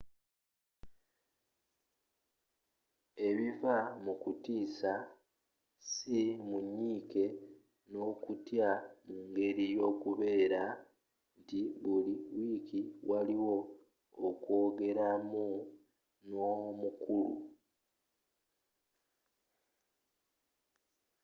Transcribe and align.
ebiva 3.27 3.75
mu 4.03 4.13
kutiisa 4.21 4.93
si 5.91 6.19
mu 6.47 6.57
nyiike 6.75 7.25
n'okutya 7.91 8.69
mu 9.07 9.17
ngeri 9.29 9.65
y'okubeera 9.75 10.63
nti 11.39 11.61
buli 11.81 12.15
wiiki 12.35 12.81
waliwo 13.09 13.55
okwogeramu 14.29 15.45
n'omukulu 16.27 17.37